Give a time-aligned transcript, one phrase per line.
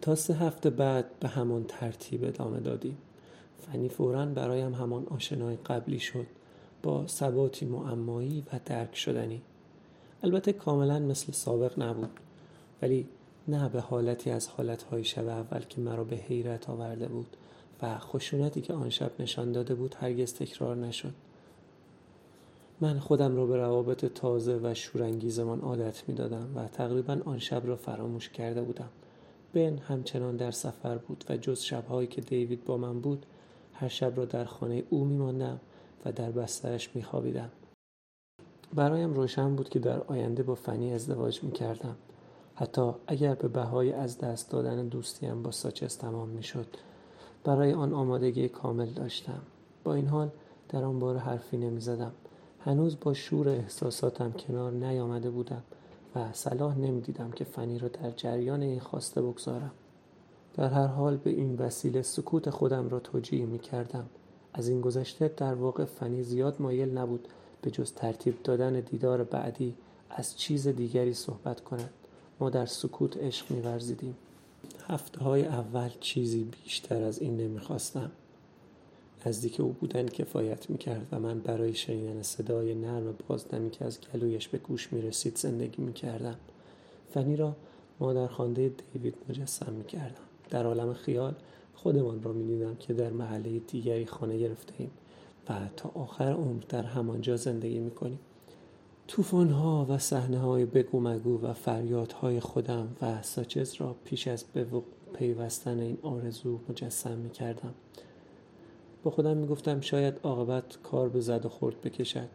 [0.00, 2.98] تا سه هفته بعد به همان ترتیب ادامه دادیم.
[3.58, 6.26] فنی فورا برایم همان آشنای قبلی شد
[6.82, 9.42] با ثباتی معمایی و درک شدنی.
[10.22, 12.10] البته کاملا مثل سابق نبود
[12.82, 13.08] ولی
[13.48, 17.36] نه به حالتی از حالتهای شب اول که مرا به حیرت آورده بود
[17.82, 21.14] و خشونتی که آن شب نشان داده بود هرگز تکرار نشد.
[22.80, 27.62] من خودم را به روابط تازه و شورانگیزمان عادت می دادم و تقریبا آن شب
[27.66, 28.88] را فراموش کرده بودم.
[29.52, 33.26] بن همچنان در سفر بود و جز شبهایی که دیوید با من بود
[33.72, 35.60] هر شب را در خانه او می ماندم
[36.04, 37.50] و در بسترش می خوابیدم.
[38.74, 41.96] برایم روشن بود که در آینده با فنی ازدواج می کردم.
[42.54, 46.66] حتی اگر به بهای از دست دادن دوستیم با ساچس تمام می شد.
[47.44, 49.40] برای آن آمادگی کامل داشتم.
[49.84, 50.30] با این حال
[50.68, 52.12] در آن بار حرفی نمی زدم.
[52.64, 55.62] هنوز با شور احساساتم کنار نیامده بودم
[56.14, 59.70] و صلاح نمی دیدم که فنی را در جریان این خواسته بگذارم.
[60.54, 64.06] در هر حال به این وسیله سکوت خودم را توجیه می کردم.
[64.52, 67.28] از این گذشته در واقع فنی زیاد مایل نبود
[67.62, 69.74] به جز ترتیب دادن دیدار بعدی
[70.10, 71.90] از چیز دیگری صحبت کند
[72.40, 74.16] ما در سکوت عشق میورزیدیم
[74.88, 78.10] هفته های اول چیزی بیشتر از این نمی‌خواستم
[79.26, 84.48] نزدیک او بودن کفایت می‌کرد و من برای شنیدن صدای نرم بازدمی که از گلویش
[84.48, 86.36] به گوش می‌رسید زندگی می‌کردم.
[87.14, 87.56] فنی را
[88.00, 90.22] ما در خانده دیوید مجسم می‌کردم.
[90.50, 91.34] در عالم خیال
[91.74, 94.90] خودمان را می‌دیدم که در محله دیگری خانه گرفته ایم
[95.48, 98.18] و تا آخر عمر در همانجا زندگی می‌کنیم.
[99.08, 104.44] توفان ها و صحنه های بگو مگو و فریادهای خودم و ساچز را پیش از
[104.44, 104.66] به
[105.14, 107.74] پیوستن این آرزو مجسم می کردم.
[109.02, 112.28] با خودم می گفتم شاید عاقبت کار به زد و خورد بکشد.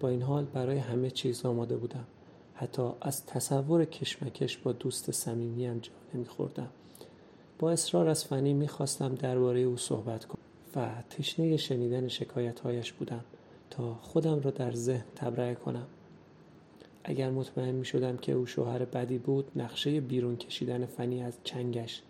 [0.00, 2.04] با این حال برای همه چیز آماده بودم.
[2.54, 6.68] حتی از تصور کشمکش با دوست صمیمیم جا نمیخوردم.
[7.58, 10.42] با اصرار از فنی می‌خواستم درباره او صحبت کنم
[10.76, 13.24] و تشنه شنیدن شکایتهایش بودم
[13.70, 15.86] تا خودم را در ذهن تبرئه کنم.
[17.04, 22.02] اگر مطمئن می شدم که او شوهر بدی بود نقشه بیرون کشیدن فنی از چنگش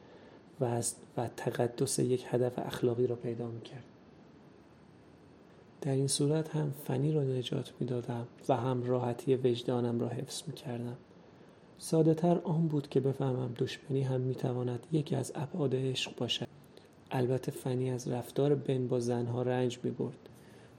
[0.61, 0.83] و
[1.17, 3.85] و تقدس یک هدف اخلاقی را پیدا می کرد.
[5.81, 10.43] در این صورت هم فنی را نجات می دادم و هم راحتی وجدانم را حفظ
[10.47, 10.97] می کردم.
[11.79, 16.49] ساده تر آن بود که بفهمم دشمنی هم می تواند یکی از ابعاد عشق باشد.
[17.11, 20.29] البته فنی از رفتار بن با زنها رنج می برد.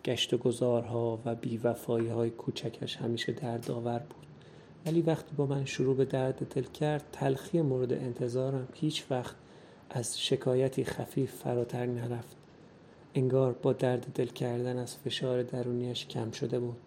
[0.07, 4.27] گشت و گذارها و بیوفایی های کوچکش همیشه دردآور بود
[4.85, 9.35] ولی وقتی با من شروع به درد دل کرد تلخی مورد انتظارم هیچ وقت
[9.89, 12.36] از شکایتی خفیف فراتر نرفت
[13.15, 16.77] انگار با درد دل کردن از فشار درونیش کم شده بود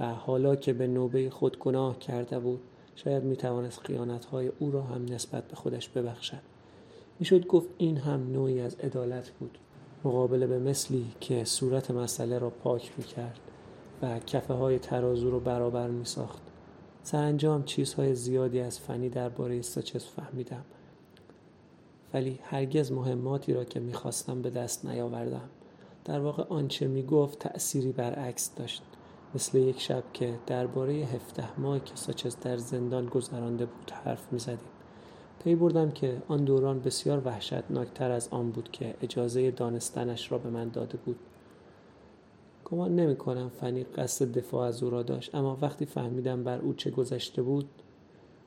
[0.00, 2.60] و حالا که به نوبه خود گناه کرده بود
[2.96, 6.42] شاید می توانست خیانتهای او را هم نسبت به خودش ببخشد.
[7.18, 9.58] می‌شد گفت این هم نوعی از عدالت بود.
[10.04, 13.40] مقابله به مثلی که صورت مسئله را پاک می کرد
[14.02, 16.42] و کفه های ترازو رو برابر می ساخت.
[17.02, 20.64] سرانجام چیزهای زیادی از فنی درباره ساچس فهمیدم.
[22.14, 25.48] ولی هرگز مهماتی را که می‌خواستم به دست نیاوردم.
[26.04, 28.82] در واقع آنچه می‌گفت تأثیری برعکس داشت.
[29.34, 34.68] مثل یک شب که درباره هفته ماهی که ساچس در زندان گذرانده بود حرف می‌زدیم.
[35.44, 40.50] پی بردم که آن دوران بسیار وحشتناکتر از آن بود که اجازه دانستنش را به
[40.50, 41.16] من داده بود.
[42.64, 46.74] گمان نمی کنم فنی قصد دفاع از او را داشت اما وقتی فهمیدم بر او
[46.74, 47.68] چه گذشته بود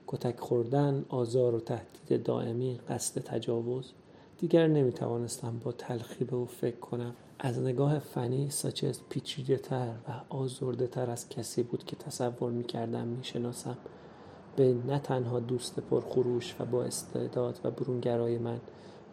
[0.07, 3.91] کتک خوردن آزار و تهدید دائمی قصد تجاوز
[4.37, 7.13] دیگر نمی توانستم با تلخی به او فکر کنم.
[7.39, 12.63] از نگاه فنی ساچز پیچیده تر و آزرده تر از کسی بود که تصور می
[12.63, 13.77] کردم می شناسم
[14.55, 18.59] به نه تنها دوست پرخروش و با استعداد و برونگرای من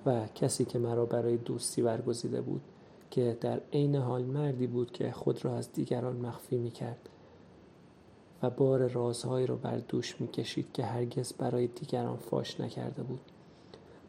[0.07, 2.63] و کسی که مرا برای دوستی برگزیده بود
[3.11, 7.09] که در عین حال مردی بود که خود را از دیگران مخفی می کرد
[8.45, 13.21] و بار رازهایی را بر دوش می کشید که هرگز برای دیگران فاش نکرده بود.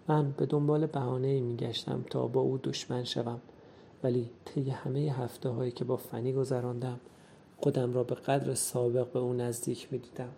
[0.07, 3.40] من به دنبال بهانه می گشتم تا با او دشمن شوم
[4.03, 6.99] ولی طی همه هفته هایی که با فنی گذراندم
[7.58, 10.29] خودم را به قدر سابق به او نزدیک می دیدم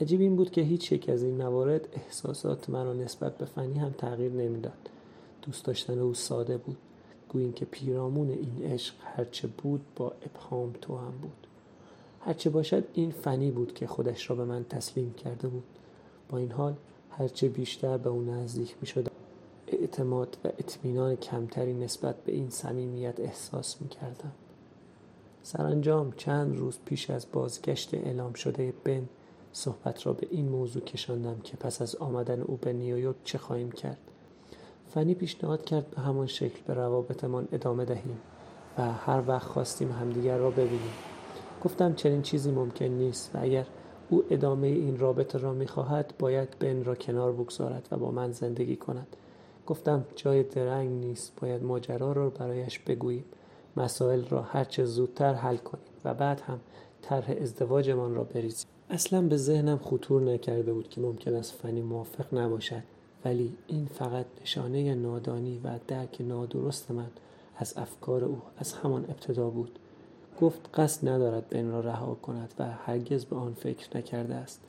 [0.00, 3.94] عجیب این بود که هیچ یک از این موارد احساسات مرا نسبت به فنی هم
[3.98, 4.88] تغییر نمی‌داد.
[5.42, 6.76] دوست داشتن او ساده بود
[7.28, 11.43] گوییم که پیرامون این عشق هرچه بود با ابهام تو هم بود.
[12.26, 15.64] هرچه باشد این فنی بود که خودش را به من تسلیم کرده بود.
[16.28, 16.74] با این حال
[17.10, 19.08] هرچه بیشتر به او نزدیک می شد
[19.66, 24.32] اعتماد و اطمینان کمتری نسبت به این صمیمیت احساس می کردم.
[25.42, 29.08] سرانجام چند روز پیش از بازگشت اعلام شده بن
[29.52, 33.72] صحبت را به این موضوع کشاندم که پس از آمدن او به نیویورک چه خواهیم
[33.72, 33.98] کرد.
[34.94, 38.20] فنی پیشنهاد کرد به همان شکل به روابطمان ادامه دهیم
[38.78, 41.13] و هر وقت خواستیم همدیگر را ببینیم.
[41.64, 43.66] گفتم چنین چیزی ممکن نیست و اگر
[44.10, 48.76] او ادامه این رابطه را می‌خواهد باید بن را کنار بگذارد و با من زندگی
[48.76, 49.06] کند.
[49.66, 53.24] گفتم جای درنگ نیست باید ماجرا را برایش بگوییم.
[53.76, 56.60] مسائل را هرچه زودتر حل کنیم و بعد هم
[57.02, 58.68] طرح ازدواجمان را بریزیم.
[58.90, 62.82] اصلا به ذهنم خطور نکرده بود که ممکن است فنی موافق نباشد.
[63.24, 67.10] ولی این فقط نشانه نادانی و درک نادرست من
[67.56, 69.78] از افکار او از همان ابتدا بود.
[70.40, 74.60] گفت قصد ندارد بن را رها کند و هرگز به آن فکر نکرده است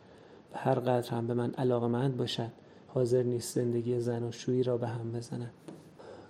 [0.54, 2.52] و هر قدر هم به من علاقمند باشد
[2.88, 5.52] حاضر نیست زندگی زن و شویی را به هم بزند.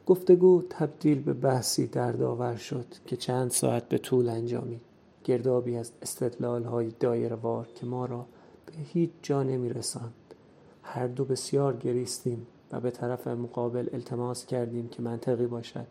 [0.05, 4.81] گفتگو تبدیل به بحثی دردآور شد که چند ساعت به طول انجامید.
[5.23, 8.25] گردابی از استدلال های وار که ما را
[8.65, 10.13] به هیچ جا نمی رساند.
[10.83, 15.87] هر دو بسیار گریستیم و به طرف مقابل التماس کردیم که منطقی باشد.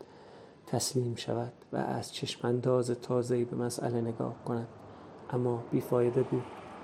[0.67, 4.69] تسلیم شود و از چشمانداز تازه‌ای به مسئله نگاه کند.
[5.31, 6.43] اما بیفایده بود.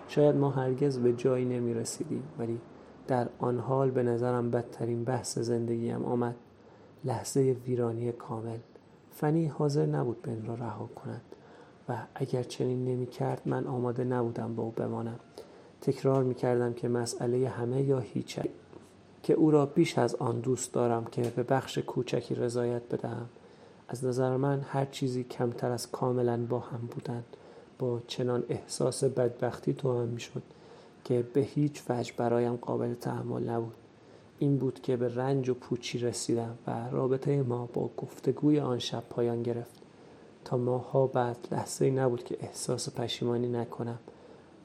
[0.08, 2.60] شاید ما هرگز به جایی نمی رسیدیم ولی
[3.06, 6.34] در آن حال به نظرم بدترین بحث زندگیم آمد.
[7.04, 8.58] لحظه ویرانی کامل.
[9.10, 11.22] فنی حاضر نبود بن را رها کند
[11.88, 15.20] و اگر چنین نمی کرد من آماده نبودم با او بمانم.
[15.80, 18.40] تکرار می کردم که مسئله همه یا هیچ
[19.22, 23.28] که او را بیش از آن دوست دارم که به بخش کوچکی رضایت بدهم.
[23.92, 27.24] از نظر من هر چیزی کمتر از کاملا با هم بودن
[27.78, 30.42] با چنان احساس بدبختی تو هم می شد
[31.04, 33.74] که به هیچ وجه برایم قابل تحمل نبود.
[34.38, 39.02] این بود که به رنج و پوچی رسیدم و رابطه ما با گفتگوی آن شب
[39.10, 39.80] پایان گرفت.
[40.44, 43.98] تا ماها بعد لحظه نبود که احساس پشیمانی نکنم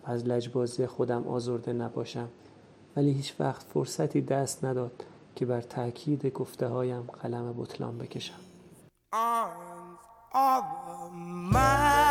[0.07, 2.27] و از لجبازی خودم آزرده نباشم.
[2.95, 5.05] ولی هیچ وقت فرصتی دست نداد
[5.35, 8.54] که بر تاکید گفته هایم قلم بطلان بکشم.
[9.15, 9.99] arms
[10.33, 12.04] are mine.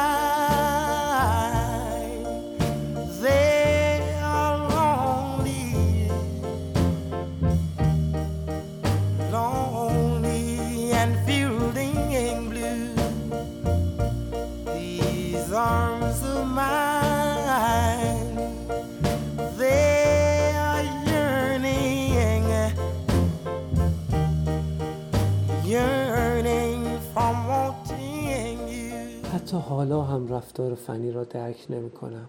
[29.55, 32.29] حتی حالا هم رفتار فنی را درک نمی کنم.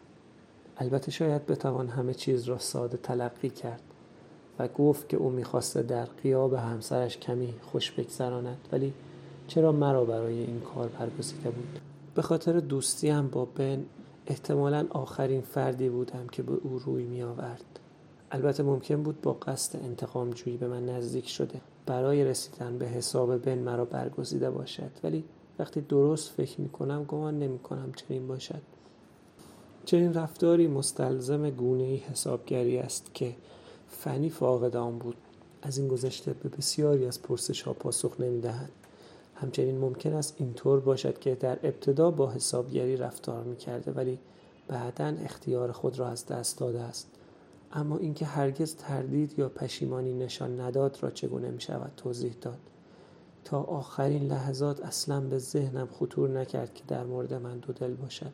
[0.78, 3.82] البته شاید بتوان همه چیز را ساده تلقی کرد
[4.60, 8.58] و گفت که او می‌خواسته در قیاب همسرش کمی خوش بگذراند.
[8.72, 8.94] ولی
[9.48, 11.80] چرا مرا برای این کار برگزیده بود؟
[12.16, 13.86] به خاطر دوستی هم با بن
[14.28, 17.80] احتمالا آخرین فردی بودم که به او روی می آورد
[18.32, 21.62] البته ممکن بود با قصد انتقام جویی به من نزدیک شده.
[21.86, 24.92] برای رسیدن به حساب بن مرا برگزیده باشد.
[25.04, 25.24] ولی
[25.60, 28.62] وقتی درست فکر می کنم گمان نمی کنم چنین باشد.
[29.86, 33.36] چنین رفتاری مستلزم گونه ای حسابگری است که
[33.90, 35.16] فنی فاقد آن بود.
[35.62, 38.72] از این گذشته به بسیاری از پرسش ها پاسخ نمی دهد.
[39.36, 44.20] همچنین ممکن است اینطور باشد که در ابتدا با حسابگری رفتار می کرده ولی
[44.68, 47.08] بعدا اختیار خود را از دست داده است.
[47.74, 52.60] اما اینکه هرگز تردید یا پشیمانی نشان نداد را چگونه می شود توضیح داد؟
[53.46, 58.34] تا آخرین لحظات اصلا به ذهنم خطور نکرد که در مورد من دو دل باشد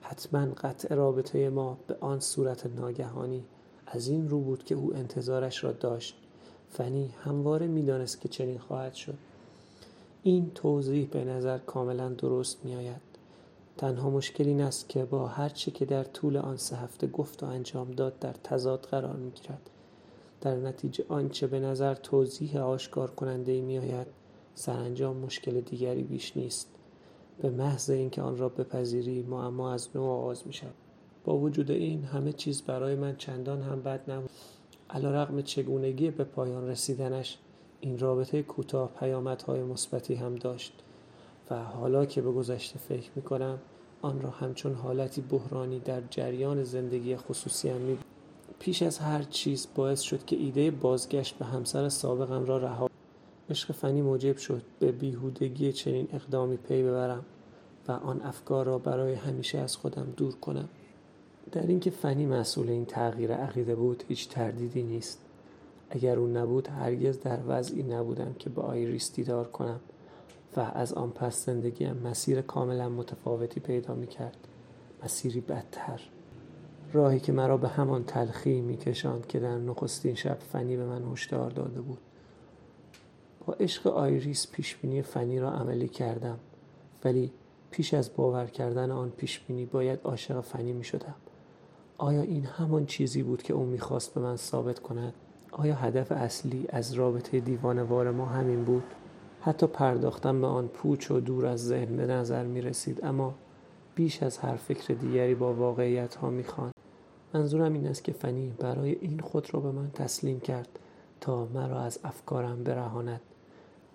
[0.00, 3.44] حتما قطع رابطه ما به آن صورت ناگهانی
[3.86, 6.16] از این رو بود که او انتظارش را داشت
[6.68, 9.18] فنی همواره می‌دانست که چنین خواهد شد
[10.22, 13.00] این توضیح به نظر کاملا درست می آید.
[13.76, 17.42] تنها مشکل این است که با هر چه که در طول آن سه هفته گفت
[17.42, 19.70] و انجام داد در تضاد قرار می گیرد.
[20.40, 24.17] در نتیجه آنچه به نظر توضیح آشکار کننده می آید
[24.58, 26.68] سرانجام مشکل دیگری بیش نیست.
[27.42, 30.74] به محض اینکه آن را بپذیری معما از نو آغاز می شود
[31.24, 34.30] با وجود این همه چیز برای من چندان هم بد نبود.
[34.94, 37.38] رقم چگونگی به پایان رسیدنش
[37.80, 40.72] این رابطه کوتاه پیامدهای مثبتی هم داشت.
[41.50, 43.58] و حالا که به گذشته فکر می کنم
[44.02, 47.98] آن را همچون حالتی بحرانی در جریان زندگی خصوصی هم می
[48.58, 52.87] پیش از هر چیز باعث شد که ایده بازگشت به همسر سابقم را رها
[53.50, 57.24] عشق فنی موجب شد به بیهودگی چنین اقدامی پی ببرم
[57.88, 60.68] و آن افکار را برای همیشه از خودم دور کنم.
[61.52, 65.18] در اینکه فنی مسئول این تغییر عقیده بود هیچ تردیدی نیست.
[65.90, 69.80] اگر او نبود هرگز در وضعی نبودم که با آیریس دیدار کنم
[70.56, 74.36] و از آن پس زندگیم مسیر کاملا متفاوتی پیدا می کرد
[75.04, 76.00] مسیری بدتر.
[76.92, 81.50] راهی که مرا به همان تلخی میکشاند که در نخستین شب فنی به من هشدار
[81.50, 81.98] داده بود.
[83.48, 86.38] با عشق آیریس پیشبینی فنی را عملی کردم
[87.04, 87.32] ولی
[87.70, 91.14] پیش از باور کردن آن پیشبینی باید عاشق فنی می شدم
[91.98, 95.14] آیا این همان چیزی بود که او می‌خواست به من ثابت کند؟
[95.52, 98.82] آیا هدف اصلی از رابطه دیوانوار ما همین بود؟
[99.40, 103.34] حتی پرداختن به آن پوچ و دور از ذهن به نظر می رسید اما
[103.94, 106.44] بیش از هر فکر دیگری با واقعیت ها می
[107.34, 110.78] منظورم این است که فنی برای این خود را به من تسلیم کرد
[111.20, 113.20] تا مرا از افکارم برهاند.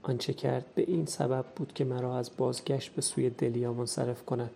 [0.04, 4.52] آنچه کرد به این سبب بود که مرا از بازگشت به سوی دلیا منصرف کند.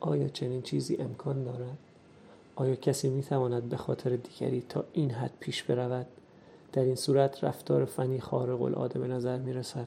[0.00, 1.78] آیا چنین چیزی امکان دارد؟
[2.56, 6.06] آیا کسی می تواند به خاطر دیگری تا این حد پیش برود؟
[6.72, 9.86] در این صورت رفتار فنی خارق العاده به نظر می رسد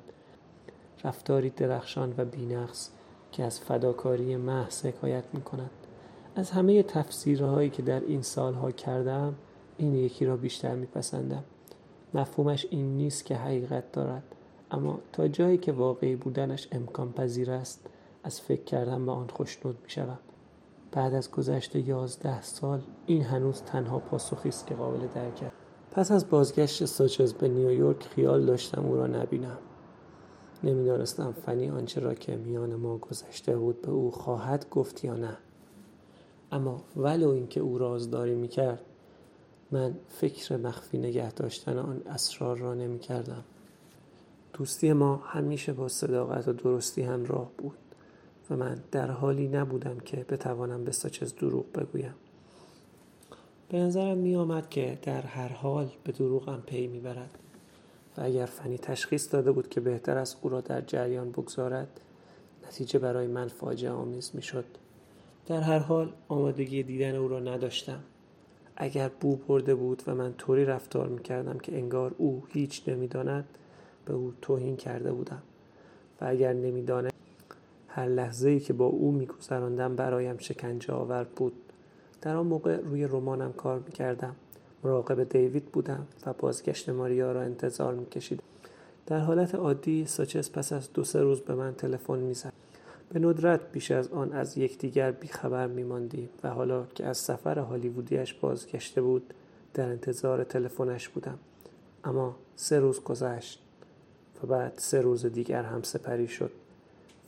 [1.03, 2.89] رفتاری درخشان و بینقص
[3.31, 5.69] که از فداکاری محض حکایت می کند
[6.35, 9.35] از همه تفسیرهایی که در این سالها کردم
[9.77, 11.43] این یکی را بیشتر میپسندم.
[12.13, 14.23] مفهومش این نیست که حقیقت دارد.
[14.71, 17.89] اما تا جایی که واقعی بودنش امکان پذیر است
[18.23, 20.19] از فکر کردن به آن خوشنود می‌شوم
[20.91, 25.55] بعد از گذشت یازده سال این هنوز تنها پاسخی است که قابل درک است.
[25.91, 29.57] پس از بازگشت ساچز به نیویورک خیال داشتم او را نبینم.
[30.63, 35.37] نمی‌دانستم فنی آنچه را که میان ما گذشته بود به او خواهد گفت یا نه.
[36.51, 38.81] اما ولو اینکه او رازداری می‌کرد
[39.71, 43.43] من فکر مخفی نگه داشتن آن اسرار را نمی کردم.
[44.53, 47.77] دوستی ما همیشه با صداقت و درستی همراه بود
[48.49, 52.13] و من در حالی نبودم که بتوانم به ساچز دروغ بگویم.
[53.69, 57.37] به نظرم می آمد که در هر حال به دروغم پی می‌برد
[58.17, 61.99] و اگر فنی تشخیص داده بود که بهتر است او را در جریان بگذارد
[62.67, 64.65] نتیجه برای من فاجعه آمیز می‌شد.
[65.47, 67.99] در هر حال آمادگی دیدن او را نداشتم.
[68.75, 73.45] اگر بو برده بود و من طوری رفتار می‌کردم که انگار او هیچ نمی‌داند
[74.05, 75.41] به او توهین کرده بودم.
[76.21, 77.13] و اگر نمی‌داند
[77.87, 81.53] هر لحظه ای که با او میگذراندم برایم شکنجه آور بود.
[82.21, 84.35] در آن موقع روی رمانم کار می‌کردم.
[84.83, 88.43] مراقب دیوید بودم و بازگشت ماریا را انتظار میکشیدم
[89.05, 92.53] در حالت عادی ساچس پس از دو سه روز به من تلفن می‌زد.
[93.09, 98.33] به ندرت بیش از آن از یکدیگر بیخبر میماندیم و حالا که از سفر هالیوودیش
[98.33, 99.33] بازگشته بود
[99.73, 101.37] در انتظار تلفنش بودم.
[102.03, 103.61] اما سه روز گذشت.
[104.47, 106.51] بعد سه روز دیگر هم سپری شد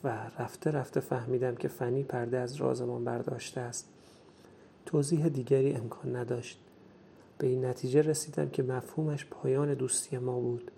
[0.03, 3.87] و رفته رفته فهمیدم که فنی پرده از رازمان برداشته است.
[4.85, 6.59] توضیح دیگری امکان نداشت.
[7.37, 10.71] به این نتیجه رسیدم که مفهومش پایان دوستی ما بود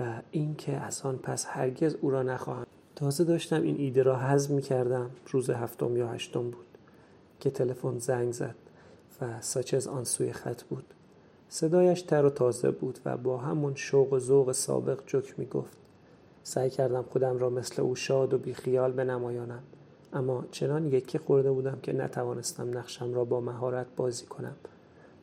[0.00, 2.66] و اینکه از آن پس هرگز او را نخواهم.
[2.96, 6.66] تازه داشتم این ایده را حزم می کردم روز هفتم یا هشتم بود
[7.40, 8.54] که تلفن زنگ زد
[9.20, 10.84] و ساچز آن سوی خط بود.
[11.52, 15.76] صدایش تر و تازه بود و با همون شوق و ذوق سابق جک می گفت
[16.42, 19.62] سعی کردم خودم را مثل او شاد و بیخیال بنمایانم
[20.12, 24.56] اما چنان یکی خورده بودم که نتوانستم نقشم را با مهارت بازی کنم.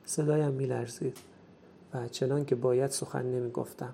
[0.05, 1.17] صدایم می لرزید
[1.93, 3.93] و چنان که باید سخن نمی گفتم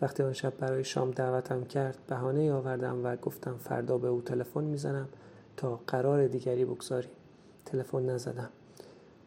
[0.00, 4.64] وقتی آن شب برای شام دعوتم کرد بهانه آوردم و گفتم فردا به او تلفن
[4.64, 5.08] می‌زنم
[5.56, 7.10] تا قرار دیگری بگذاریم.
[7.64, 8.48] تلفن نزدم.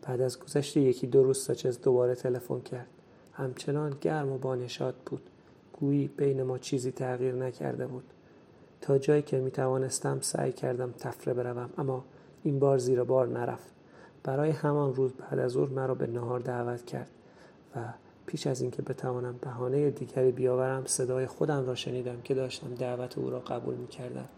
[0.01, 2.87] بعد از گذشت یکی دو روز ساچز دوباره تلفن کرد.
[3.33, 5.21] همچنان گرم و بانشاد بود.
[5.73, 8.03] گویی بین ما چیزی تغییر نکرده بود.
[8.81, 12.05] تا جایی که می توانستم سعی کردم تفره بروم اما
[12.43, 13.73] این بار زیر بار نرفت.
[14.23, 17.09] برای همان روز بعد از ظهر مرا به نهار دعوت کرد
[17.75, 17.79] و
[18.25, 23.29] پیش از اینکه بتوانم بهانه دیگری بیاورم صدای خودم را شنیدم که داشتم دعوت او
[23.29, 24.29] را قبول می کردم.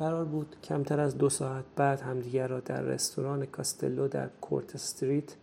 [0.00, 5.34] قرار بود کمتر از دو ساعت بعد همدیگر را در رستوران کاستلو در کورت استریت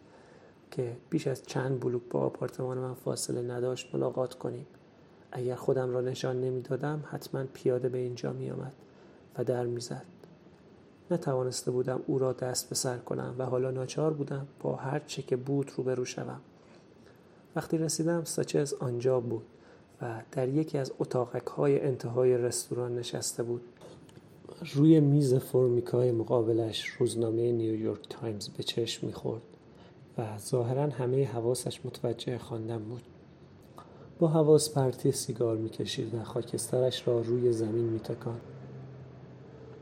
[0.72, 4.66] که بیش از چند بلوک با آپارتمان من فاصله نداشت ملاقات کنیم.
[5.32, 8.74] اگر خودم را نشان نمی‌دادم حتما پیاده به اینجا می آمد
[9.38, 10.06] و در می‌زد.
[11.12, 15.22] نتوانسته بودم او را دست به سر کنم و حالا ناچار بودم با هر چه
[15.22, 16.42] که بود روبرو شوم.
[17.56, 19.46] وقتی رسیدم ساچز آنجا بود
[20.02, 23.62] و در یکی از اتاقک های انتهای رستوران نشسته بود.
[24.66, 29.42] روی میز فرمیکای مقابلش روزنامه نیویورک تایمز به چشم می‌خورد
[30.18, 33.02] و ظاهرا همه حواسش متوجه خواندن بود.
[34.20, 38.42] با حواس پرتی سیگار می‌کشید و خاکسترش را روی زمین میتکاند.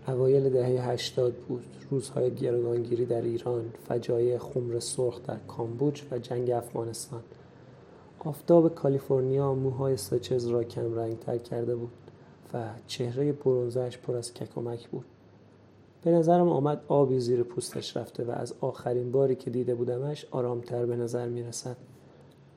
[0.08, 1.66] اوایل دهه هشتاد بود.
[1.90, 7.24] روزهای گروگانگیری در ایران فجایع خمر سرخ در کامبوج و جنگ افغانستان.
[8.20, 12.05] آفتاب کالیفرنیا موهای ساچز را کم رنگ تر کرده بود.
[12.56, 15.06] و چهره برونزش پر از ککمک بود
[16.04, 20.86] به نظرم آمد آبی زیر پوستش رفته و از آخرین باری که دیده بودمش آرامتر
[20.86, 21.78] به نظر می رسد.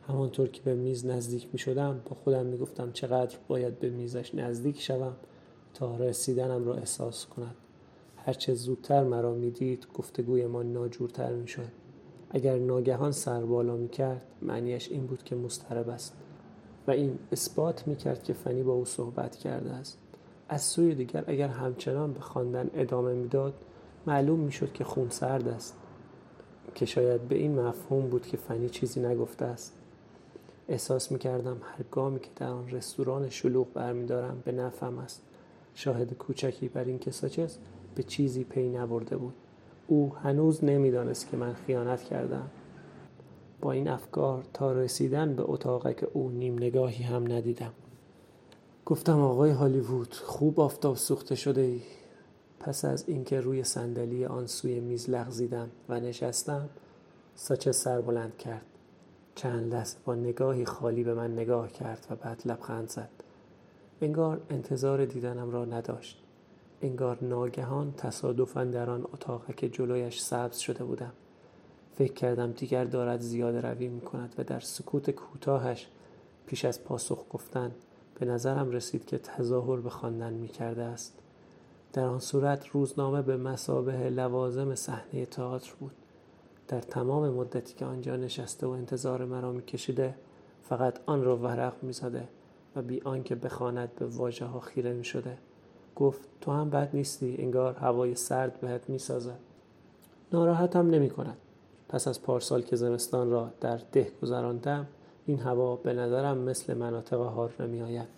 [0.09, 4.35] همانطور که به میز نزدیک می شدم با خودم می گفتم چقدر باید به میزش
[4.35, 5.13] نزدیک شوم
[5.75, 7.55] تا رسیدنم را احساس کند.
[8.17, 11.69] هرچه زودتر مرا می‌دید گفتگوی ما ناجورتر می شد.
[12.31, 16.17] اگر ناگهان سر بالا می کرد معنیش این بود که مسترب است
[16.89, 19.99] و این اثبات می کرد که فنی با او صحبت کرده است.
[20.49, 23.55] از سوی دیگر اگر همچنان به خواندن ادامه می‌داد
[24.07, 25.77] معلوم می‌شد که خون سرد است
[26.75, 29.75] که شاید به این مفهوم بود که فنی چیزی نگفته است.
[30.69, 35.23] احساس می کردم هر گامی که در آن رستوران شلوغ برمیدارم به نفهم است.
[35.75, 37.59] شاهد کوچکی بر این که ساچس
[37.95, 39.35] به چیزی پی نبرده بود.
[39.87, 42.51] او هنوز نمی‌دانست که من خیانت کردم
[43.61, 47.73] با این افکار تا رسیدن به اتاقک او نیم نگاهی هم ندیدم.
[48.87, 51.81] گفتم آقای هالیوود خوب آفتاب سوخته شده ای.
[52.61, 56.69] پس از اینکه روی صندلی آن سوی میز لغزیدم و نشستم
[57.35, 58.67] ساچه سر بلند کرد.
[59.35, 63.11] چند لحظه با نگاهی خالی به من نگاه کرد و بعد لبخند زد.
[64.01, 66.23] انگار انتظار دیدنم را نداشت.
[66.83, 69.07] انگار ناگهان تصادفا در آن
[69.57, 71.13] که جلویش سبز شده بودم.
[71.99, 75.87] فکر کردم دیگر دارد زیاده روی می کند و در سکوت کوتاهش
[76.47, 77.71] پیش از پاسخ گفتن
[78.21, 81.19] به نظرم رسید که تظاهر به خواندن می کرده است.
[81.93, 85.93] در آن صورت روزنامه به مسابه لوازم صحنه تئاتر بود.
[86.69, 90.15] در تمام مدتی که آنجا نشسته و انتظار مرا میکشیده
[90.63, 92.29] فقط آن را ورق می‌زده
[92.77, 95.39] و بی آنکه بخواند به واژه ها خیره می شده
[95.97, 99.39] گفت تو هم بد نیستی انگار هوای سرد بهت می‌سازد
[100.33, 101.37] ناراحتم نمی کند
[101.89, 104.87] پس از پارسال که زمستان را در ده گذراندم
[105.27, 108.09] این هوا به نظرم مثل مناطق هار نمی آید.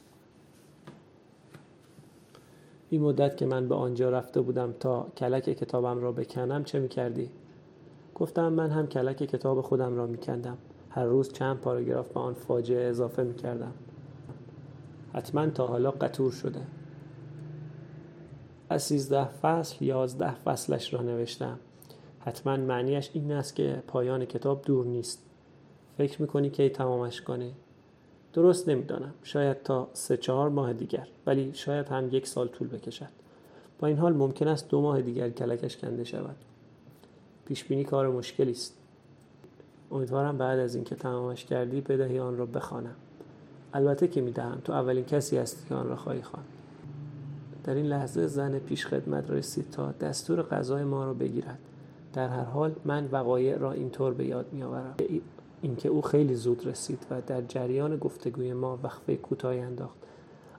[2.91, 6.89] این مدت که من به آنجا رفته بودم تا کلک کتابم را بکنم چه می
[6.89, 7.31] کردی؟
[8.15, 10.59] گفتم من هم کلک کتاب خودم را می کندم.
[10.91, 13.73] هر روز چند پاراگراف به آن فاجعه اضافه می کردم.
[15.12, 16.61] حتما تا حالا قطور شده.
[18.68, 21.59] از سیزده فصل یازده فصلش را نوشتم.
[22.20, 25.22] حتما معنیش این است که پایان کتاب دور نیست.
[25.98, 27.52] فکر می‌کنی کی تمامش کنی؟
[28.33, 29.14] درست نمی‌دانم.
[29.22, 33.09] شاید تا سه چهار ماه دیگر ولی شاید هم یک سال طول بکشد.
[33.78, 36.37] با این حال ممکن است دو ماه دیگر کلکش کنده شود.
[37.44, 38.76] پیش بینی کار مشکلی است.
[39.90, 42.94] امیدوارم بعد از اینکه تمامش کردی بدهی آن را بخوانم.
[43.72, 44.61] البته که می‌دهم.
[44.64, 46.46] تو اولین کسی هستی که آن را خواهی خواند.
[47.64, 51.59] در این لحظه زن پیش خدمت رسید تا دستور غذای ما را بگیرد.
[52.12, 54.94] در هر حال من وقایع را اینطور به یاد میآورم.
[55.62, 59.99] اینکه او خیلی زود رسید و در جریان گفتگوی ما وقفه کوتاهی انداخت.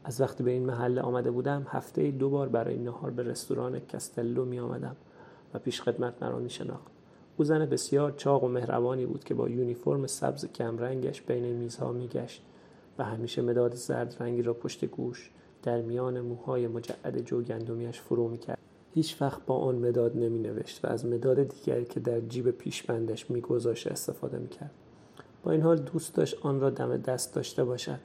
[0.04, 4.46] از وقتی به این محله آمده بودم هفته دو بار برای نهار به رستوران کستلو
[4.46, 4.96] می آمدم
[5.54, 6.92] و پیش خدمت مرا می شناخت.
[7.38, 12.44] او زن بسیار چاق و مهربانی بود که با یونیفرم سبز کمرنگش بین میزها میگشت
[12.98, 15.32] و همیشه مداد زرد رنگی را پشت گوش
[15.64, 18.61] در میان موهای مجعد جو گندمیش فرو می‌کرد.
[18.94, 23.30] هیچ وقت با آن مداد نمی نوشت و از مداد دیگری که در جیب پیشبندش
[23.32, 24.72] میگذاشت استفاده می‌کرد
[25.44, 28.00] با این حال دوست داشت آن را دم دست داشته باشد.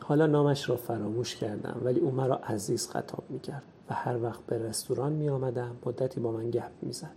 [0.00, 4.58] حالا نامش را فراموش کردم ولی او مرا عزیز خطاب می‌کرد و هر وقت به
[4.58, 7.14] رستوران می آمدم مدتی با من گپ می‌زد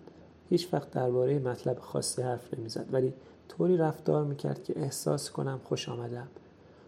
[0.49, 3.13] هیچ وقت درباره مطلب خاصی حرف نمی‌زد ولی
[3.49, 6.27] طوری رفتار می‌کرد که احساس کنم خوش آمدم.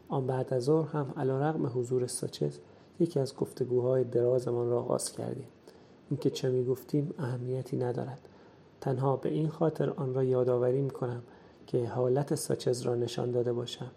[0.07, 2.57] آن بعد از ظهر هم علیرغم حضور ساچز
[2.99, 5.47] یکی از گفتگوهای درازمان را آغاز کردیم.
[6.09, 8.19] اینکه چه می‌گفتیم اهمیتی ندارد.
[8.81, 11.23] تنها به این خاطر آن را یادآوری می‌کنم
[11.67, 13.91] که حالت ساچز را نشان داده باشم.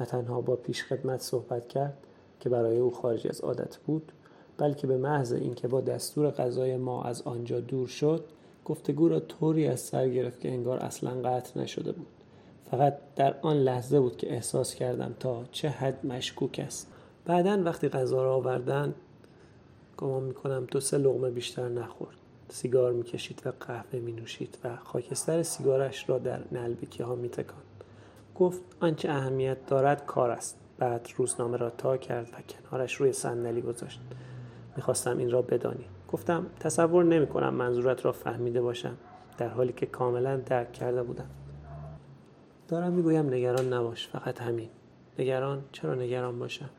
[0.00, 1.96] نه تنها با پیشخدمت صحبت کرد
[2.40, 4.12] که برای او خارج از عادت بود
[4.58, 8.24] بلکه به محض اینکه با دستور غذای ما از آنجا دور شد
[8.64, 12.06] گفتگو را طوری از سر گرفت که انگار اصلا قطع نشده بود.
[12.70, 16.92] فقط در آن لحظه بود که احساس کردم تا چه حد مشکوک است.
[17.24, 18.94] بعدا وقتی غذا را آوردن
[19.98, 20.64] گمان می‌کنم.
[20.64, 22.16] دو سه لغمه بیشتر نخورد
[22.48, 27.30] سیگار می‌کشید و قهوه می نوشید و خاکستر سیگارش را در نلبیکی ها می
[28.34, 30.58] گفت آنچه اهمیت دارد کار است.
[30.78, 34.00] بعد روزنامه را تا کرد و کنارش روی صندلی گذاشت.
[34.76, 38.96] می‌خواستم این را بدانی گفتم تصور نمی کنم منظورت را فهمیده باشم.
[39.38, 41.30] در حالی که کاملا درک کرده بودم.
[42.68, 44.08] دارم می‌گویم نگران نباش.
[44.08, 44.68] فقط همین.
[45.18, 46.70] نگران؟ چرا نگران باشم؟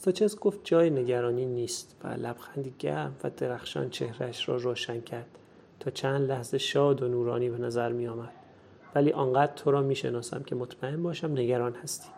[0.00, 5.38] ساچز گفت جای نگرانی نیست و لبخندی گرم و درخشان چهرش را روشن کرد.
[5.80, 8.32] تا چند لحظه شاد و نورانی به نظر می آمد.
[8.94, 12.08] ولی آنقدر تو را می شناسم که مطمئن باشم نگران هستی.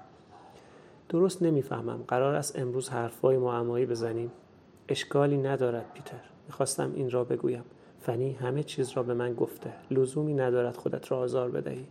[1.08, 2.02] درست نمی‌فهمم.
[2.08, 4.32] قرار است امروز حرفهای معمایی بزنیم.
[4.88, 6.20] اشکالی ندارد پیتر.
[6.46, 7.64] می‌خواستم این را بگویم.
[8.00, 9.72] فنی همه چیز را به من گفته.
[9.90, 11.86] لزومی ندارد خودت را آزار بدهی.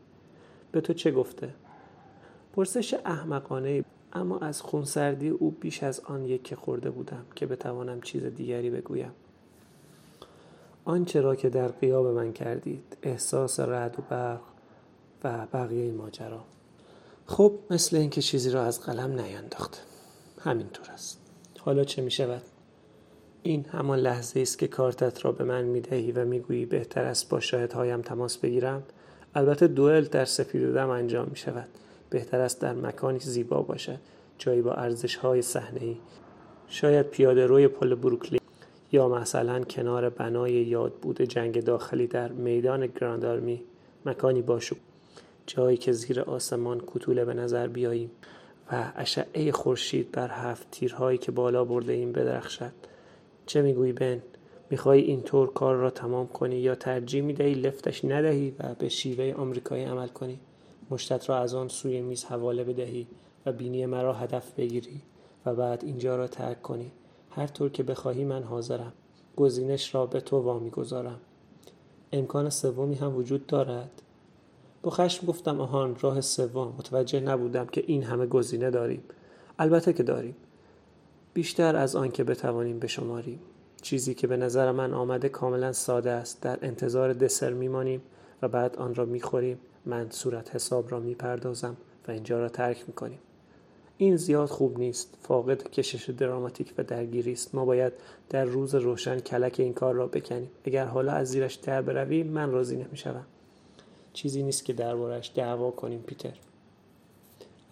[0.72, 1.50] به تو چه گفته؟
[2.54, 8.02] پرسش احمقانه اما از خونسردی او بیش از آن یک که خورده بودم که بتوانم
[8.02, 9.12] چیز دیگری بگویم.
[10.86, 14.42] آنچه را که در قیاب من کردید احساس رعد و برق
[15.24, 16.44] و بقیه ماجرا.
[17.26, 19.78] خب مثل اینکه چیزی را از قلم نینداخته
[20.40, 21.20] همینطور است.
[21.60, 22.42] حالا چه می شود؟
[23.44, 27.04] این همان لحظه است که کارتت را به من می دهی و می گویی بهتر
[27.04, 28.84] است با شاهدهایم تماس بگیرم.
[29.36, 31.68] البته دوئل در سفید دم انجام می شود.
[32.10, 34.00] بهتر است در مکانی زیبا باشد
[34.38, 35.98] جایی با ارزش های صحنه ای
[36.68, 38.40] شاید پیاده روی پل بروکلی
[38.92, 43.64] یا مثلا کنار بنای یاد بوده جنگ داخلی در میدان گراندارمی
[44.06, 44.76] مکانی باشو
[45.48, 48.12] جایی که زیر آسمان کتوله به نظر بیاییم
[48.72, 52.72] و اشعه خورشید بر هفت تیرهایی که بالا برده ایم بدرخشد.
[53.46, 54.22] چه می‌گویی بن؟
[54.70, 59.84] می‌خوای اینطور کار را تمام کنی یا ترجیح می‌دهی لفتش ندهی و به شیوه آمریکایی
[59.84, 60.40] عمل کنی؟
[60.90, 63.08] مشتت را از آن سوی میز حواله بدهی
[63.46, 65.02] و بینی مرا هدف بگیری
[65.46, 66.92] و بعد اینجا را ترک کنی.
[67.32, 68.94] هر طور که بخواهی من حاضرم.
[69.36, 71.20] گزینش را به تو وامی گذارم
[72.12, 74.02] امکان سومی هم وجود دارد.
[74.82, 76.76] با خشم گفتم آهان راه سوم.
[76.78, 79.04] متوجه نبودم که این همه گزینه داریم.
[79.60, 80.36] البته که داریم.
[81.34, 83.40] بیشتر از آن که بتوانیم بشماریم.
[83.82, 86.42] چیزی که به نظر من آمده کاملا ساده است.
[86.42, 88.02] در انتظار دسر میمانیم
[88.42, 89.60] و بعد آن را می‌خوریم.
[89.86, 93.20] من صورت حساب را می‌پردازم و اینجا را ترک می‌کنیم.
[93.98, 95.18] این زیاد خوب نیست.
[95.22, 97.56] فاقد کشش دراماتیک و درگیری است.
[97.56, 97.94] ما باید
[98.30, 100.52] در روز روشن کلک این کار را بکنیم.
[100.66, 103.26] اگر حالا از زیرش در برویم من راضی نمی‌شوم.
[104.14, 106.34] چیزی نیست که دربارش دعوا کنیم پیتر.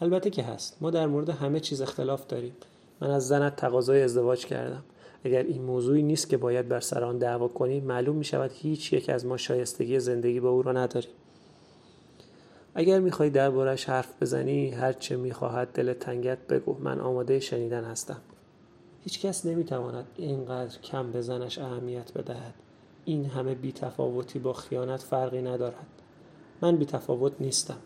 [0.02, 0.78] البته که هست.
[0.82, 2.54] ما در مورد همه چیز اختلاف داریم.
[3.02, 4.84] من از زنت تقاضای ازدواج کردم.
[5.24, 8.94] اگر این موضوعی نیست که باید بر سر آن دعوا کنیم معلوم می شود هیچ
[8.94, 11.12] یک از ما شایستگی زندگی با او را نداریم.
[12.80, 16.78] اگر می‌خوای دربارش حرف بزنی هر چه می‌خواهد دل تنگت بگو.
[16.80, 18.18] من آماده شنیدن هستم.
[19.04, 22.54] هیچکس نمی‌تواند اینقدر کم به زنش اهمیت بدهد.
[23.06, 25.86] این همه بیتفاوتی با خیانت فرقی ندارد.
[26.62, 27.78] من بیتفاوت نیستم.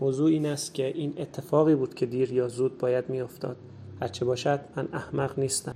[0.00, 3.56] موضوع این است که این اتفاقی بود که دیر یا زود باید میافتاد.
[4.00, 5.74] هرچه باشد من احمق نیستم.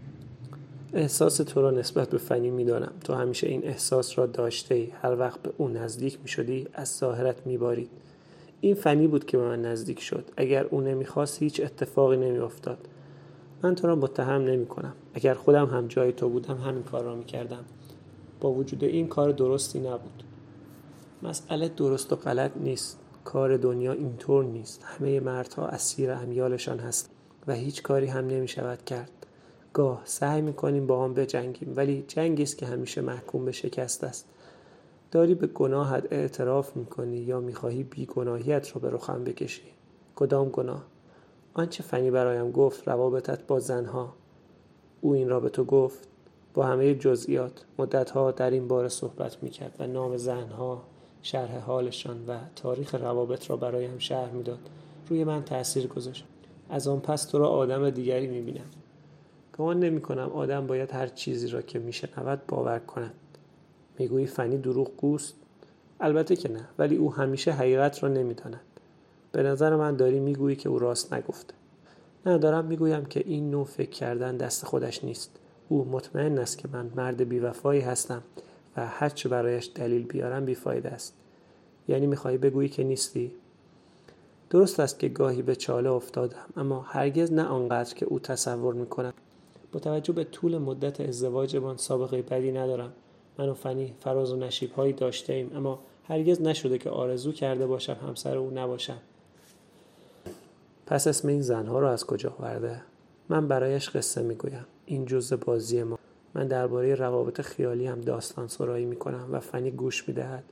[0.93, 2.93] احساس تو را نسبت به فنی می‌دانم.
[3.05, 6.97] تو همیشه این احساس را داشته ای هر وقت به او نزدیک می شدی از
[6.97, 7.91] ظاهرت میبارید.
[8.65, 10.25] این فنی بود که به من نزدیک شد.
[10.37, 12.79] اگر او نمی‌خواست هیچ اتفاقی نمیافتاد.
[13.63, 17.15] من تو را متهم نمی کنم اگر خودم هم جای تو بودم همین کار را
[17.15, 17.65] می‌کردم.
[18.41, 20.23] با وجود این کار درستی نبود.
[21.23, 22.99] مسئله درست و غلط نیست.
[23.25, 24.83] کار دنیا اینطور نیست.
[24.85, 27.11] همه مردها اسیر امیالشان هست
[27.47, 29.11] و هیچ کاری هم نمی شود کرد.
[29.73, 34.29] گاه سعی می‌کنیم با هم بجنگیم ولی جنگی است که همیشه محکوم به شکست است.
[35.13, 39.63] داری به گناهت اعتراف می‌کنی یا می‌خواهی بیگناهیت را به رخم بکشی؟
[40.17, 40.85] کدام گناه؟
[41.55, 44.15] آنچه فنی برایم گفت روابطت با زنها.
[45.01, 46.09] او این را به تو گفت.
[46.55, 50.83] با همه جزئیات مدتها در این باره صحبت می‌کرد و نام زنها
[51.23, 54.71] شرح حالشان و تاریخ روابط را برایم شرح می‌داد.
[55.09, 56.25] روی من تاثیر گذاشت.
[56.71, 58.71] از آن پس تو را آدم دیگری می‌بینم.
[59.59, 63.15] گمان نمی کنم آدم باید هر چیزی را که میشنود باور کند.
[63.99, 65.35] می‌گویی فنی دروغ گوست؟
[66.01, 68.61] البته که نه ولی او همیشه حقیقت را نمی‌داند.
[69.33, 71.55] به نظر من داری می‌گویی که او راست نگفته.
[72.27, 75.31] نه دارم می‌گویم که این نوع فکر کردن دست خودش نیست.
[75.69, 78.23] او مطمئن است که من مرد بیوفایی هستم
[78.77, 81.15] و هرچه برایش دلیل بیارم بیفایده است.
[81.89, 83.33] یعنی می‌خواهی بگویی که نیستی؟
[84.51, 89.15] درست است که گاهی به چاله افتادم اما هرگز نه آنقدر که او تصور می‌کند
[89.73, 92.93] با توجه به طول مدت ازدواجمان سابقه بدی ندارم.
[93.39, 97.67] من و فنی فراز و نشیب هایی داشته ایم اما هرگز نشده که آرزو کرده
[97.67, 98.99] باشم همسر او نباشم.
[100.87, 102.81] پس اسم این زنها رو از کجا آورده؟
[103.29, 104.67] من برایش قصه می‌گویم.
[104.87, 105.99] این جزء بازی ما.
[106.35, 110.45] من درباره روابط خیالی هم داستان سرایی می‌کنم و فنی گوش می‌دهد.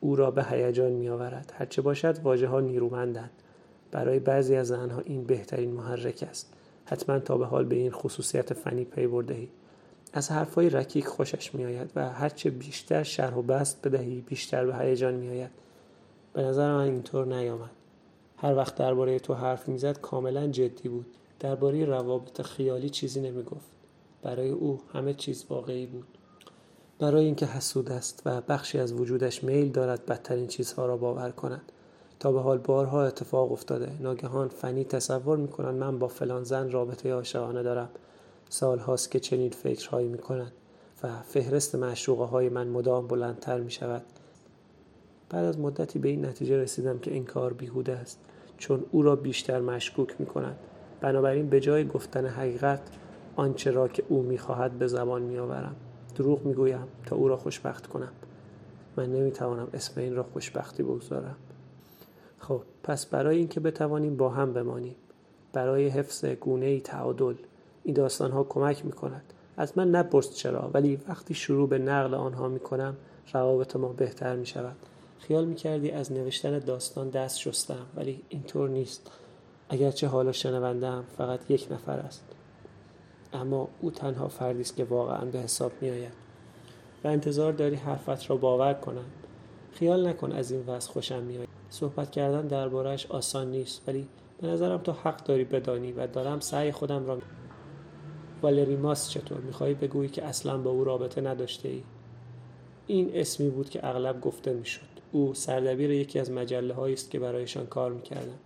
[0.00, 1.52] او را به هیجان میآورد.
[1.58, 3.30] هرچه باشد واژه ها نیرومندند.
[3.90, 6.52] برای بعضی از زنها این بهترین محرک است.
[6.84, 9.48] حتما تا به حال به این خصوصیت فنی پی بردهی
[10.12, 15.14] از حرفهای رکیک خوشش میآید و هرچه بیشتر شرح و بست بدهی بیشتر به هیجان
[15.14, 15.50] میآید.
[16.32, 17.70] به نظر من اینطور نیامد.
[18.36, 21.06] هر وقت درباره تو حرف می‌زد کاملا جدی بود.
[21.40, 23.66] درباره روابط خیالی چیزی نمی‌گفت.
[24.22, 26.06] برای او همه چیز واقعی بود.
[26.98, 31.72] برای اینکه حسود است و بخشی از وجودش میل دارد بدترین چیزها را باور کند.
[32.20, 33.92] تا به حال بارها اتفاق افتاده.
[34.00, 37.88] ناگهان فنی تصور می‌کنند من با فلان زن رابطه عاشقانه دارم.
[38.48, 40.52] سال هاست که چنین فکرهایی می‌کنند
[41.02, 44.02] و فهرست معشوقه های من مدام بلندتر می شود
[45.30, 48.18] بعد از مدتی به این نتیجه رسیدم که این کار بیهوده است
[48.58, 50.56] چون او را بیشتر مشکوک می کند
[51.00, 52.80] بنابراین به جای گفتن حقیقت
[53.36, 55.76] آنچه را که او می‌خواهد به زبان میآورم.
[56.14, 58.12] دروغ می‌گویم تا او را خوشبخت کنم.
[58.96, 61.36] من نمی‌توانم اسم این را خوشبختی بگذارم.
[62.38, 64.94] خب پس برای اینکه بتوانیم با هم بمانیم
[65.52, 67.34] برای حفظ گونه ای تعادل
[67.86, 72.14] این داستان ها کمک می کند از من نپرس چرا ولی وقتی شروع به نقل
[72.14, 72.96] آنها می کنم
[73.32, 74.76] روابط ما بهتر می شود
[75.18, 79.10] خیال می کردی از نوشتن داستان دست شستم ولی اینطور نیست.
[79.68, 82.24] اگرچه حالا شنوندم فقط یک نفر است.
[83.32, 86.12] اما او تنها فردی است که واقعا به حساب می آید
[87.04, 89.06] و انتظار داری حرفت را باور کنم.
[89.72, 91.48] خیال نکن از این وضع خوشم میآید.
[91.70, 94.08] صحبت کردن دربارهش آسان نیست ولی
[94.40, 97.18] به نظرم تو حق داری بدانی و دارم سعی خودم را
[98.42, 101.82] والری ماس چطور می‌خواهی بگویی که اصلا با او رابطه نداشته ای
[102.86, 104.86] این اسمی بود که اغلب گفته می‌شد.
[105.12, 108.38] او سردبیر یکی از مجله است که برایشان کار می‌کردم.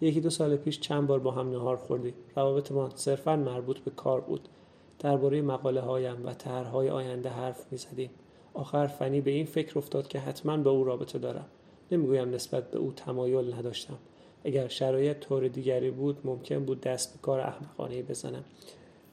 [0.00, 2.14] یکی دو سال پیش چند بار با هم نهار خوردیم.
[2.36, 4.48] روابط ما صرفا مربوط به کار بود.
[4.98, 8.10] درباره مقاله هایم و طرحهای آینده حرف می‌زدیم.
[8.54, 11.46] آخر فنی به این فکر افتاد که حتما به او رابطه دارم.
[11.92, 13.98] نمی‌گویم نسبت به او تمایل نداشتم.
[14.44, 18.44] اگر شرایط طور دیگری بود ممکن بود دست به کار احمقانه بزنم.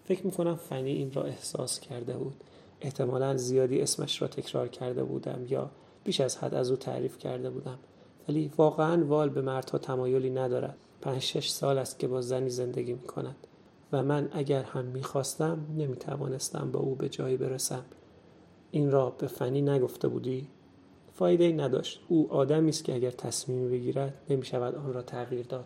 [0.08, 2.34] فکر می‌کنم فنی این را احساس کرده بود.
[2.82, 5.70] احتمالا زیادی اسمش را تکرار کرده بودم یا
[6.04, 7.80] بیش از حد از او تعریف کرده بودم.
[8.30, 10.78] ولی واقعا وال به مردها تمایلی ندارد.
[11.02, 13.36] پنج شش سال است که با زنی زندگی می کند
[13.92, 17.86] و من اگر هم می‌خواستم نمی‌توانستم با او به جایی برسم.
[18.72, 20.48] این را به فنی نگفته بودی؟
[21.14, 22.02] فایده ای نداشت.
[22.08, 25.66] او آدمی است که اگر تصمیم بگیرد نمی‌شود آن را تغییر داد.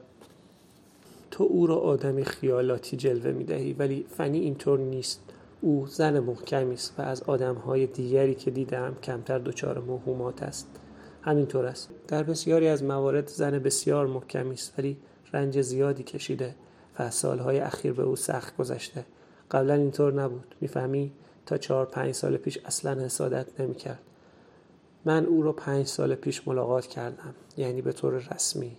[1.32, 5.22] تو او را آدمی خیالاتی جلوه می دهی ولی فنی اینطور نیست.
[5.62, 10.68] او زن محکمی است و از آدمهای دیگری که دیدم کمتر دچار موهومات است.
[11.22, 11.90] همینطور است.
[12.08, 14.98] در بسیاری از موارد زن بسیار محکمی است ولی
[15.34, 16.56] رنج زیادی کشیده
[17.00, 19.06] و سالهای اخیر به او سخت گذشته.
[19.52, 20.56] قبلا اینطور نبود.
[20.62, 21.12] می‌فهمی؟
[21.46, 24.00] تا چهار پنج سال پیش اصلا حسادت نمی‌کرد.
[25.06, 28.78] من او را پنج سال پیش ملاقات کردم یعنی به طور رسمی.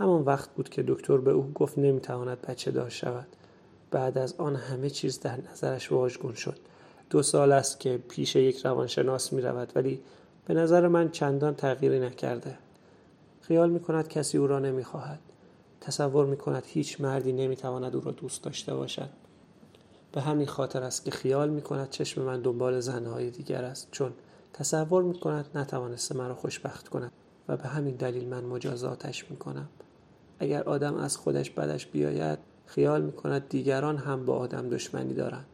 [0.00, 3.26] همان وقت بود که دکتر به او گفت نمی‌تواند بچه دار شود.
[3.90, 6.58] بعد از آن همه چیز در نظرش واژگون شد.
[7.10, 10.00] دو سال است که پیش یک روانشناس می رود ولی
[10.46, 12.58] به نظر من چندان تغییری نکرده.
[13.40, 15.18] خیال می کند کسی او را نمی خواهد
[15.80, 19.10] تصور می کند هیچ مردی نمی تواند او را دوست داشته باشد.
[20.12, 24.12] به همین خاطر است که خیال می کند چشم من دنبال زنهای دیگر است چون
[24.52, 27.12] تصور می کند نتوانسته مرا خوشبخت کند
[27.48, 29.68] و به همین دلیل من مجازاتش می کنم
[30.40, 35.46] اگر آدم از خودش بدش بیاید خیال می کند دیگران هم با آدم دشمنی دارند.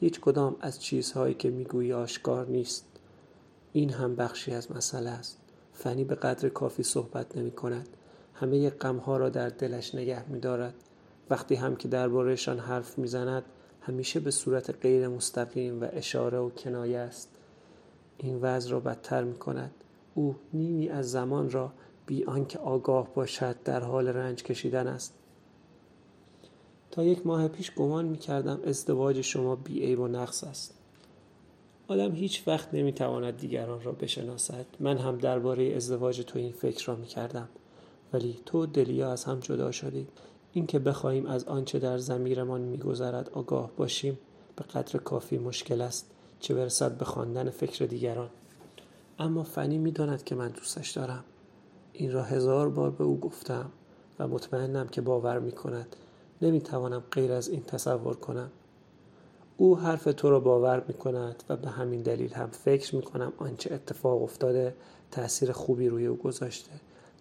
[0.00, 2.86] هیچ کدام از چیزهایی که می‌گویی آشکار نیست.
[3.72, 5.38] این هم بخشی از مسئله است.
[5.72, 7.88] فنی به قدر کافی صحبت نمی کند
[8.34, 10.74] همه غمها را در دلش نگه می دارد
[11.30, 13.44] وقتی هم که دربارهشان حرف می‌زند
[13.80, 17.28] همیشه به صورت غیر مستقیم و اشاره و کنایه است.
[18.18, 19.70] این وضع را بدتر می کند
[20.14, 21.72] او نیمی از زمان را
[22.08, 25.14] بی آنکه آگاه باشد در حال رنج کشیدن است.
[26.90, 30.74] تا یک ماه پیش گمان می کردم ازدواج شما بی عیب و نقص است.
[31.88, 34.66] آدم هیچ وقت نمی تواند دیگران را بشناسد.
[34.80, 37.48] من هم درباره ازدواج تو این فکر را می کردم
[38.12, 40.08] ولی تو دلیا از هم جدا شدید
[40.52, 44.18] اینکه بخواهیم از آنچه در زمیرمان میگذرد آگاه باشیم
[44.56, 46.10] به قدر کافی مشکل است.
[46.40, 48.30] چه برسد به خواندن فکر دیگران.
[49.18, 51.24] اما فنی می‌داند که من دوستش دارم.
[51.98, 53.70] این را هزار بار به او گفتم
[54.18, 55.96] و مطمئنم که باور می کند
[56.42, 58.50] نمی‌توانم غیر از این تصور کنم.
[59.56, 63.32] او حرف تو را باور می کند و به همین دلیل هم فکر می کنم
[63.38, 64.74] آنچه اتفاق افتاده
[65.10, 66.70] تأثیر خوبی روی او گذاشته.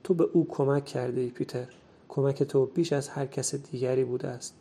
[0.04, 1.68] تو به او کمک کرده ای پیتر.
[2.10, 4.56] کمک تو بیش از هر کس دیگری بوده است.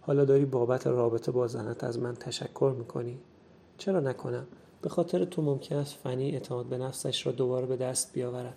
[0.00, 3.18] حالا داری بابت رابطه با زنت از من تشکر می‌کنی؟
[3.78, 4.46] چرا نکنم؟
[4.82, 8.56] به خاطر تو ممکن است فنی اعتماد به نفسش را دوباره به دست بیاورد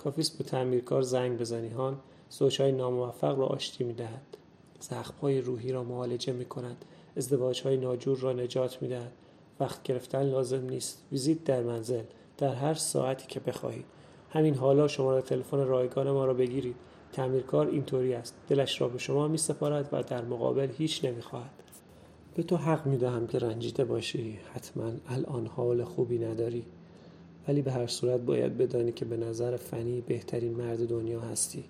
[0.00, 1.96] کافیست به تعمیرکار زنگ بزنی هان.
[2.30, 4.36] زوجهای ناموفق را آشتی می‌دهد.
[4.80, 6.84] زخمهای روحی را معالجه می‌کند.
[7.16, 9.12] ازدواجهای ناجور را نجات می‌دهد.
[9.60, 11.02] وقت گرفتن لازم نیست.
[11.12, 12.02] ویزیت در منزل.
[12.38, 13.84] در هر ساعتی که بخواهید.
[14.30, 16.76] همین حالا شماره تلفن رایگان ما را بگیرید.
[17.12, 18.34] تعمیرکار اینطوری است.
[18.48, 21.50] دلش را به شما می سپارد و در مقابل هیچ نمی‌خواهد.
[22.34, 24.38] به تو حق می دهم که رنجیده باشی.
[24.54, 26.64] حتما الان حال خوبی نداری.
[27.50, 31.64] ولی به هر صورت باید بدانی که به نظر فنی بهترین مرد دنیا هستی.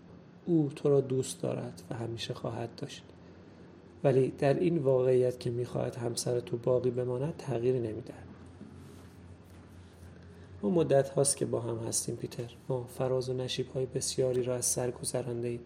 [0.47, 3.05] او تو را دوست دارد و همیشه خواهد داشت.
[4.05, 8.27] ولی در این واقعیت که می‌خواهد همسر تو باقی بماند تغییری نمی‌دهد.
[10.62, 12.57] ما مدت هاست که با هم هستیم پیتر.
[12.69, 15.61] ما فراز و نشیب های بسیاری را از سر گذرانده ایم.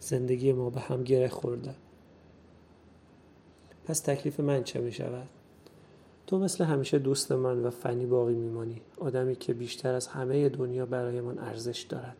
[0.00, 1.74] زندگی ما به هم گره خورده.
[3.84, 5.28] پس تکلیف من چه می شود؟
[6.30, 8.80] تو مثل همیشه دوست من و فنی باقی میمانی.
[8.98, 12.16] آدمی که بیشتر از همه دنیا برای من ارزش دارد.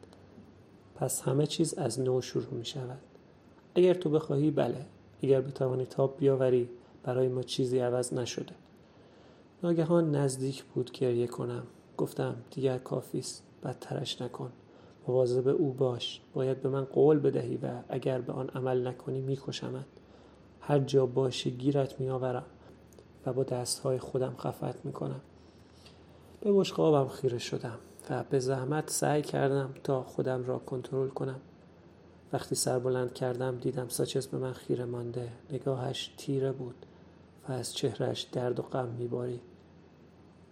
[0.94, 2.99] پس همه چیز از نو شروع می شود
[3.75, 4.87] اگر تو بخواهی بله.
[5.23, 6.68] اگر بتوانی تاب بیاوری
[7.03, 8.53] برای ما چیزی عوض نشده.
[9.62, 11.62] ناگهان نزدیک بود گریه کنم.
[11.96, 13.42] گفتم دیگر کافیست.
[13.64, 14.53] بدترش نکن.
[15.09, 16.20] مواظب او باش.
[16.35, 19.87] باید به من قول بدهی و اگر به آن عمل نکنی میکشمت.
[20.61, 22.44] هر جا باشی گیرت میآورم.
[23.27, 25.21] و با دستهای خودم خفت می‌کنم.
[26.41, 27.79] به بشقابم خیره شدم
[28.11, 31.41] و به زحمت سعی کردم تا خودم را کنترل کنم.
[32.33, 36.87] وقتی سر بلند کردم دیدم ساچز به من خیره مانده نگاهش تیره بود
[37.49, 39.41] و از چهرش درد و غم میبارید.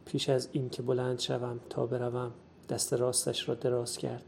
[0.04, 2.32] پیش از اینکه بلند شوم تا بروم
[2.68, 4.24] دست راستش را دراز کرد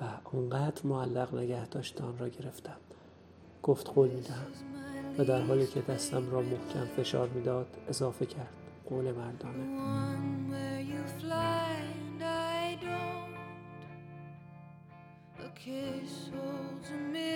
[0.00, 0.04] و
[0.36, 2.76] آنقدر معلق نگه داشت آن را گرفتم.
[3.62, 4.71] گفت قول می‌دهم.
[5.18, 8.52] و در حالی که دستم را محکم فشار می‌داد اضافه کرد.
[8.86, 9.82] قول مردانه.
[15.64, 17.31] This